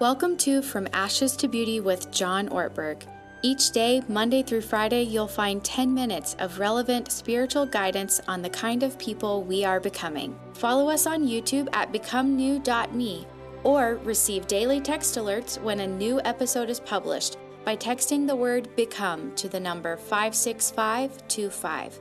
[0.00, 3.02] Welcome to From Ashes to Beauty with John Ortberg.
[3.42, 8.48] Each day, Monday through Friday, you'll find 10 minutes of relevant spiritual guidance on the
[8.48, 10.38] kind of people we are becoming.
[10.52, 13.26] Follow us on YouTube at becomenew.me
[13.64, 18.68] or receive daily text alerts when a new episode is published by texting the word
[18.76, 21.98] become to the number 56525.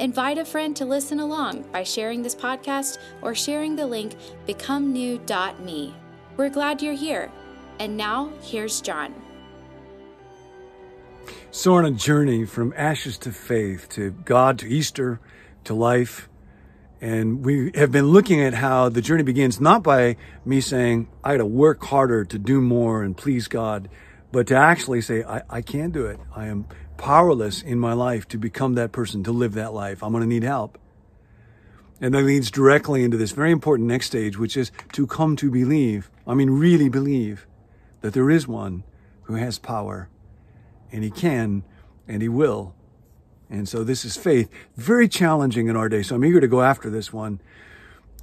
[0.00, 4.16] Invite a friend to listen along by sharing this podcast or sharing the link
[4.48, 5.94] becomenew.me.
[6.38, 7.32] We're glad you're here.
[7.80, 9.12] And now, here's John.
[11.50, 15.18] So, on a journey from ashes to faith, to God, to Easter,
[15.64, 16.28] to life.
[17.00, 21.32] And we have been looking at how the journey begins not by me saying, I
[21.32, 23.88] got to work harder to do more and please God,
[24.30, 26.20] but to actually say, I, I can't do it.
[26.36, 26.66] I am
[26.98, 30.04] powerless in my life to become that person, to live that life.
[30.04, 30.78] I'm going to need help.
[32.00, 35.50] And that leads directly into this very important next stage, which is to come to
[35.50, 36.10] believe.
[36.26, 37.46] I mean, really believe
[38.00, 38.84] that there is one
[39.22, 40.08] who has power
[40.92, 41.64] and he can
[42.06, 42.74] and he will.
[43.50, 44.50] And so this is faith.
[44.76, 46.02] Very challenging in our day.
[46.02, 47.40] So I'm eager to go after this one.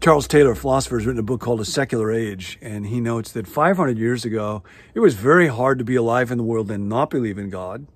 [0.01, 3.31] Charles Taylor, a philosopher, has written a book called A Secular Age, and he notes
[3.31, 4.61] that 500 years ago,
[4.93, 7.87] it was very hard to be alive in the world and not believe in God.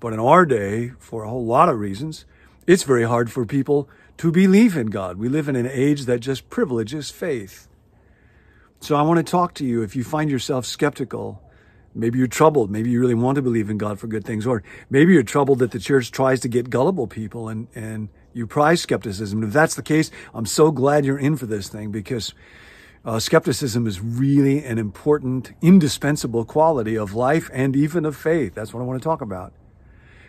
[0.00, 2.24] But in our day, for a whole lot of reasons,
[2.66, 5.16] it's very hard for people to believe in God.
[5.16, 7.68] We live in an age that just privileges faith.
[8.80, 11.42] So I want to talk to you if you find yourself skeptical.
[11.94, 12.70] Maybe you're troubled.
[12.70, 14.46] Maybe you really want to believe in God for good things.
[14.46, 18.46] Or maybe you're troubled that the church tries to get gullible people and, and you
[18.46, 19.42] prize skepticism.
[19.42, 22.34] If that's the case, I'm so glad you're in for this thing because
[23.04, 28.54] uh, skepticism is really an important, indispensable quality of life and even of faith.
[28.54, 29.52] That's what I want to talk about.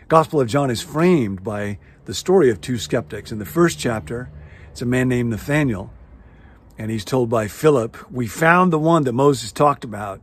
[0.08, 1.78] Gospel of John is framed by
[2.10, 3.30] the story of two skeptics.
[3.30, 4.28] In the first chapter,
[4.72, 5.92] it's a man named Nathaniel,
[6.76, 10.20] and he's told by Philip, "We found the one that Moses talked about.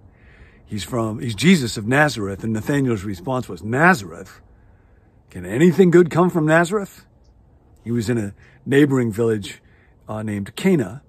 [0.66, 4.42] He's from he's Jesus of Nazareth." And Nathaniel's response was, "Nazareth?
[5.30, 7.06] Can anything good come from Nazareth?"
[7.86, 8.34] He was in a
[8.66, 9.62] neighboring village
[10.10, 11.04] uh, named Cana,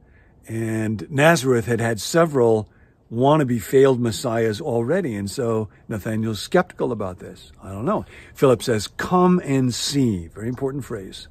[0.47, 2.69] and Nazareth had had several
[3.13, 5.15] wannabe failed messiahs already.
[5.15, 7.53] And so Nathaniel's skeptical about this.
[7.63, 8.05] I don't know.
[8.35, 10.29] Philip says, come and see.
[10.29, 11.29] Very important phrase.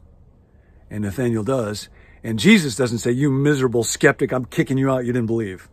[0.89, 1.89] And Nathaniel does.
[2.23, 5.05] And Jesus doesn't say, you miserable skeptic, I'm kicking you out.
[5.05, 5.69] You didn't believe.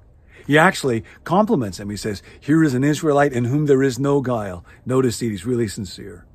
[0.46, 1.88] He actually compliments him.
[1.88, 4.64] He says, here is an Israelite in whom there is no guile.
[4.84, 6.26] Notice that he's really sincere.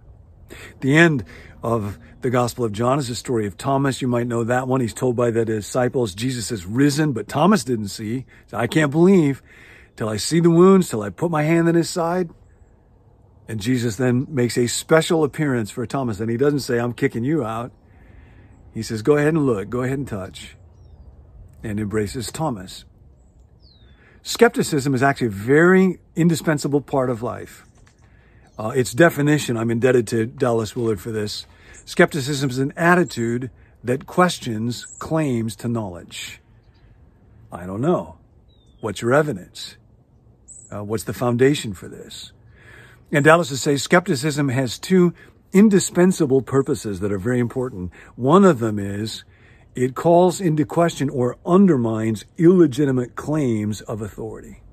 [0.79, 1.23] The end
[1.61, 4.01] of the Gospel of John is the story of Thomas.
[4.01, 4.81] You might know that one.
[4.81, 8.25] He's told by the disciples, Jesus has risen, but Thomas didn't see.
[8.47, 9.41] So I can't believe
[9.95, 12.29] till I see the wounds, till I put my hand in his side.
[13.47, 16.19] And Jesus then makes a special appearance for Thomas.
[16.19, 17.71] And he doesn't say, I'm kicking you out.
[18.73, 20.55] He says, go ahead and look, go ahead and touch.
[21.63, 22.85] And embraces Thomas.
[24.21, 27.65] Skepticism is actually a very indispensable part of life.
[28.59, 31.47] Uh, its definition, I'm indebted to Dallas Willard for this.
[31.85, 33.51] Skepticism is an attitude
[33.85, 36.41] that questions claims to knowledge.
[37.53, 38.17] I don't know.
[38.81, 39.77] What's your evidence?
[40.69, 42.33] Uh, what's the foundation for this?
[43.13, 45.13] And Dallas would say skepticism has two
[45.53, 47.93] indispensable purposes that are very important.
[48.17, 49.23] One of them is
[49.73, 54.63] it calls into question or undermines illegitimate claims of authority.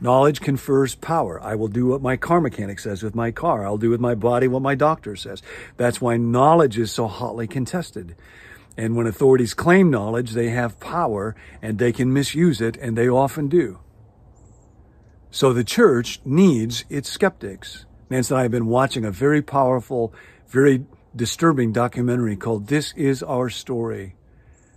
[0.00, 1.42] Knowledge confers power.
[1.42, 3.66] I will do what my car mechanic says with my car.
[3.66, 5.42] I'll do with my body what my doctor says.
[5.76, 8.14] That's why knowledge is so hotly contested.
[8.76, 13.08] And when authorities claim knowledge, they have power and they can misuse it, and they
[13.08, 13.78] often do.
[15.30, 17.86] So the church needs its skeptics.
[18.10, 20.12] Nancy and I have been watching a very powerful,
[20.46, 24.14] very disturbing documentary called This Is Our Story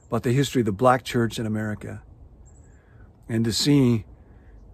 [0.08, 2.02] about the history of the black church in America.
[3.28, 4.06] And to see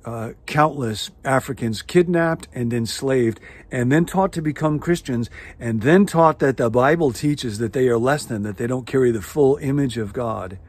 [0.05, 3.39] uh, countless Africans kidnapped and enslaved
[3.71, 7.87] and then taught to become Christians and then taught that the Bible teaches that they
[7.87, 10.59] are less than, that they don't carry the full image of God.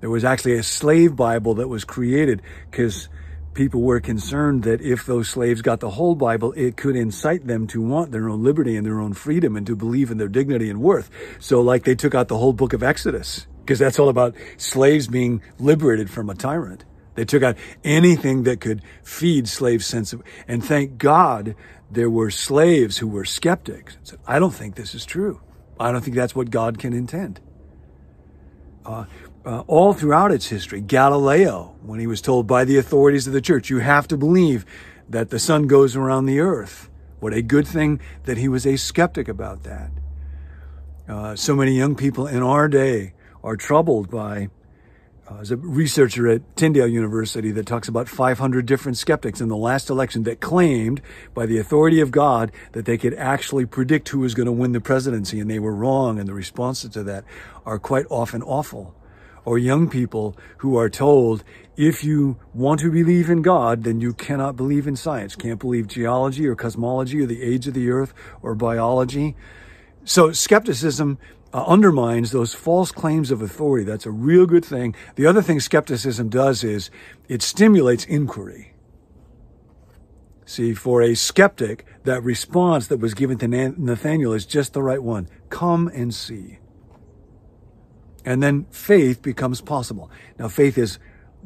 [0.00, 3.08] There was actually a slave Bible that was created because
[3.54, 7.66] people were concerned that if those slaves got the whole Bible, it could incite them
[7.68, 10.68] to want their own liberty and their own freedom and to believe in their dignity
[10.68, 11.08] and worth.
[11.38, 15.08] So like they took out the whole book of Exodus because that's all about slaves
[15.08, 16.84] being liberated from a tyrant.
[17.14, 21.54] They took out anything that could feed slaves' sense of, and thank God
[21.90, 23.98] there were slaves who were skeptics.
[24.02, 25.40] Said, I don't think this is true.
[25.78, 27.40] I don't think that's what God can intend.
[28.84, 29.04] Uh,
[29.44, 33.40] uh, all throughout its history, Galileo, when he was told by the authorities of the
[33.40, 34.64] church, you have to believe
[35.08, 36.88] that the sun goes around the earth.
[37.20, 39.90] What a good thing that he was a skeptic about that.
[41.08, 44.48] Uh, so many young people in our day are troubled by
[45.32, 49.56] uh, there's a researcher at Tyndale University that talks about 500 different skeptics in the
[49.56, 51.00] last election that claimed
[51.32, 54.72] by the authority of God that they could actually predict who was going to win
[54.72, 57.24] the presidency and they were wrong and the responses to that
[57.64, 58.94] are quite often awful.
[59.44, 61.44] Or young people who are told,
[61.76, 65.34] if you want to believe in God, then you cannot believe in science.
[65.34, 68.12] Can't believe geology or cosmology or the age of the earth
[68.42, 69.34] or biology.
[70.04, 71.18] So skepticism
[71.52, 73.84] uh, undermines those false claims of authority.
[73.84, 74.94] That's a real good thing.
[75.16, 76.90] The other thing skepticism does is
[77.28, 78.72] it stimulates inquiry.
[80.44, 85.02] See, for a skeptic, that response that was given to Nathaniel is just the right
[85.02, 85.28] one.
[85.50, 86.58] Come and see.
[88.24, 90.10] And then faith becomes possible.
[90.38, 90.98] Now, faith is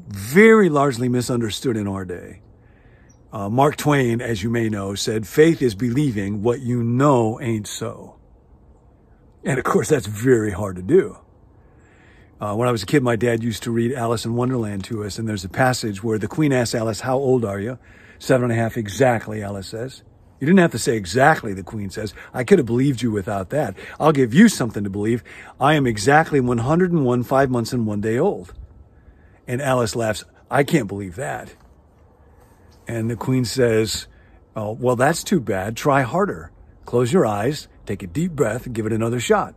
[0.09, 2.41] very largely misunderstood in our day.
[3.33, 7.67] Uh, Mark Twain, as you may know, said, faith is believing what you know ain't
[7.67, 8.16] so.
[9.47, 11.19] And of course, that's very hard to do.
[12.41, 15.05] Uh, when I was a kid, my dad used to read Alice in Wonderland to
[15.05, 17.79] us, and there's a passage where the queen asks Alice, How old are you?
[18.19, 20.03] Seven and a half exactly, Alice says.
[20.41, 22.13] You didn't have to say exactly, the queen says.
[22.35, 23.77] I could have believed you without that.
[24.01, 25.23] I'll give you something to believe.
[25.61, 28.53] I am exactly 101, five months and one day old.
[29.47, 31.55] And Alice laughs, I can't believe that.
[32.89, 34.09] And the queen says,
[34.57, 35.77] Oh, well, that's too bad.
[35.77, 36.51] Try harder.
[36.85, 39.55] Close your eyes Take a deep breath and give it another shot.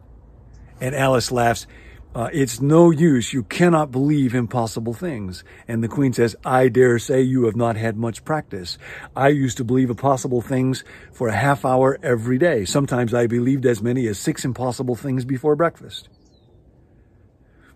[0.80, 1.68] And Alice laughs,
[2.16, 3.34] uh, It's no use.
[3.34, 5.44] You cannot believe impossible things.
[5.68, 8.78] And the queen says, I dare say you have not had much practice.
[9.16, 12.66] I used to believe impossible things for a half hour every day.
[12.66, 16.10] Sometimes I believed as many as six impossible things before breakfast.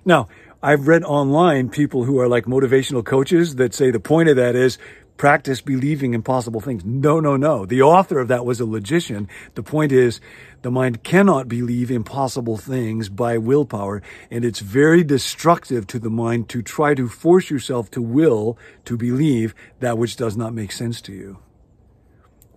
[0.05, 0.27] Now,
[0.61, 4.55] I've read online people who are like motivational coaches that say the point of that
[4.55, 4.77] is
[5.17, 6.83] practice believing impossible things.
[6.83, 7.65] No, no, no.
[7.65, 9.27] The author of that was a logician.
[9.55, 10.19] The point is
[10.61, 14.01] the mind cannot believe impossible things by willpower,
[14.31, 18.97] and it's very destructive to the mind to try to force yourself to will to
[18.97, 21.39] believe that which does not make sense to you.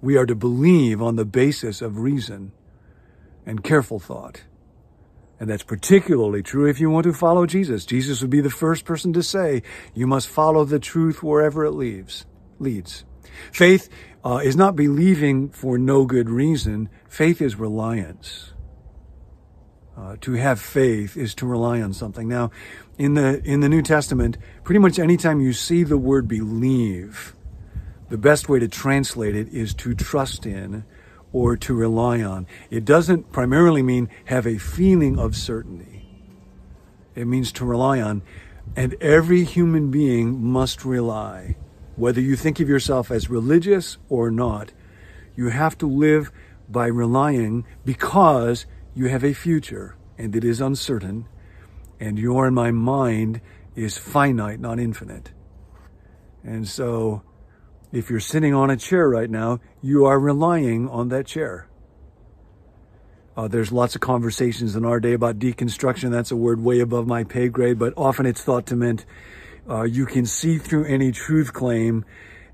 [0.01, 2.53] We are to believe on the basis of reason
[3.45, 4.45] and careful thought.
[5.39, 7.85] And that's particularly true if you want to follow Jesus.
[7.85, 9.63] Jesus would be the first person to say,
[9.95, 12.25] you must follow the truth wherever it leads
[12.59, 13.05] leads.
[13.53, 13.89] Faith
[14.25, 16.89] uh, is not believing for no good reason.
[17.09, 18.53] Faith is reliance.
[19.97, 22.29] Uh, to have faith is to rely on something.
[22.29, 22.51] Now,
[22.99, 27.35] in the in the New Testament, pretty much anytime you see the word believe,
[28.11, 30.85] the best way to translate it is to trust in
[31.33, 32.47] or to rely on.
[32.69, 36.07] It doesn't primarily mean have a feeling of certainty.
[37.15, 38.23] It means to rely on,
[38.77, 41.57] and every human being must rely
[41.97, 44.73] whether you think of yourself as religious or not,
[45.35, 46.31] you have to live
[46.69, 51.29] by relying because you have a future and it is uncertain,
[52.01, 53.41] and your and my mind
[53.75, 55.33] is finite, not infinite.
[56.43, 57.23] And so,
[57.93, 61.69] if you're sitting on a chair right now, you are relying on that chair.
[63.37, 66.11] Uh, there's lots of conversations in our day about deconstruction.
[66.11, 69.01] That's a word way above my pay grade, but often it's thought to mean
[69.69, 72.05] uh, you can see through any truth claim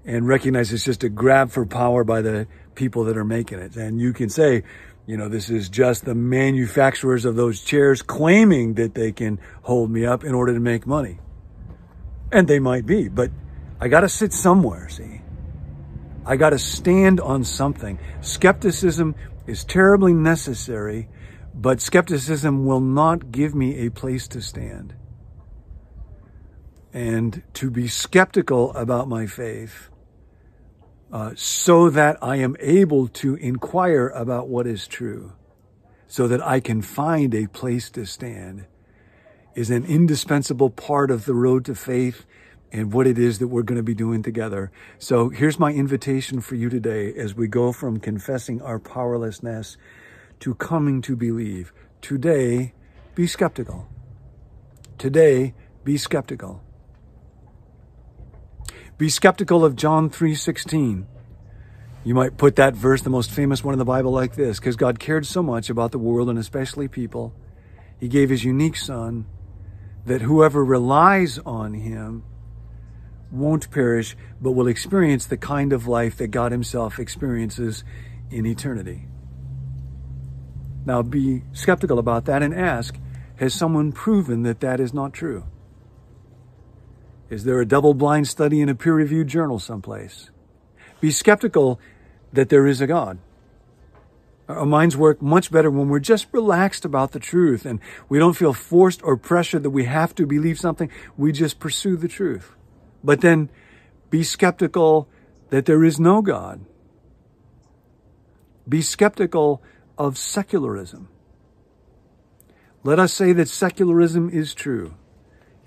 [0.05, 3.76] and recognize it's just a grab for power by the people that are making it.
[3.76, 4.64] And you can say,
[5.06, 9.91] you know, this is just the manufacturers of those chairs claiming that they can hold
[9.91, 11.19] me up in order to make money.
[12.31, 13.31] And they might be, but
[13.81, 15.21] I got to sit somewhere, see?
[16.25, 17.99] I got to stand on something.
[18.21, 19.14] Skepticism
[19.47, 21.09] is terribly necessary,
[21.52, 24.95] but skepticism will not give me a place to stand
[26.92, 29.88] and to be skeptical about my faith
[31.12, 35.32] uh, so that I am able to inquire about what is true,
[36.06, 38.66] so that I can find a place to stand,
[39.54, 42.25] is an indispensable part of the road to faith
[42.72, 44.72] and what it is that we're going to be doing together.
[44.99, 49.76] So here's my invitation for you today as we go from confessing our powerlessness
[50.40, 51.72] to coming to believe.
[52.00, 52.72] Today,
[53.14, 53.88] be skeptical.
[54.96, 55.52] Today,
[55.84, 56.62] be skeptical.
[59.02, 61.09] Be skeptical of John 3:16.
[62.04, 64.76] You might put that verse, the most famous one in the Bible, like this because
[64.76, 67.35] God cared so much about the world and especially people,
[67.99, 69.25] He gave His unique Son
[70.06, 72.23] that whoever relies on Him
[73.32, 77.82] won't perish, but will experience the kind of life that God Himself experiences
[78.30, 79.09] in eternity.
[80.87, 82.97] Now be skeptical about that and ask
[83.35, 85.42] Has someone proven that that is not true?
[87.33, 90.29] Is there a double blind study in a peer reviewed journal someplace?
[91.01, 91.81] Be skeptical
[92.31, 93.21] that there is a God.
[94.51, 98.37] Our minds work much better when we're just relaxed about the truth and we don't
[98.37, 100.91] feel forced or pressured that we have to believe something.
[101.17, 102.55] We just pursue the truth.
[103.03, 103.49] But then
[104.11, 105.09] be skeptical
[105.49, 106.67] that there is no God.
[108.69, 109.62] Be skeptical
[109.97, 111.09] of secularism.
[112.85, 114.97] Let us say that secularism is true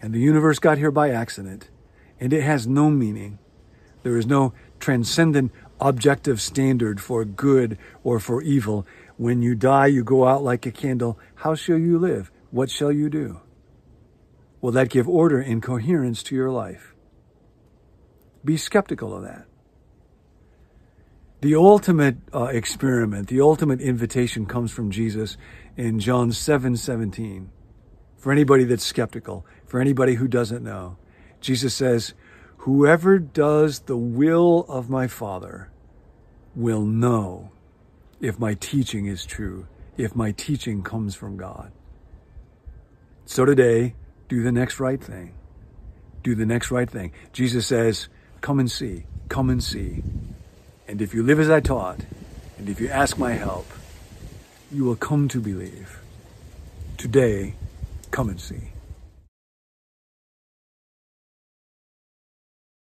[0.06, 1.72] and the universe got here by accident
[2.20, 3.40] and it has no meaning.
[4.04, 8.86] There is no transcendent objective standard for good or for evil.
[9.18, 11.18] When you die, you go out like a candle.
[11.34, 12.30] How shall you live?
[12.52, 13.42] What shall you do?
[14.62, 16.94] Will that give order and coherence to your life?
[18.44, 19.48] Be skeptical of that.
[21.42, 25.36] The ultimate uh, experiment, the ultimate invitation comes from Jesus
[25.76, 27.50] in John 7 17.
[28.18, 30.96] For anybody that's skeptical, for anybody who doesn't know,
[31.41, 32.13] Jesus says,
[32.60, 35.70] Whoever does the will of my Father
[36.55, 37.51] will know
[38.22, 39.67] if my teaching is true,
[39.98, 41.74] if my teaching comes from God.
[43.25, 43.96] So today,
[44.29, 45.34] do the next right thing.
[46.24, 47.12] Do the next right thing.
[47.34, 48.08] Jesus says,
[48.39, 50.03] Come and see, come and see.
[50.88, 52.00] And if you live as I taught,
[52.58, 53.67] and if you ask my help,
[54.72, 56.00] you will come to believe.
[56.96, 57.55] Today,
[58.12, 58.70] come and see.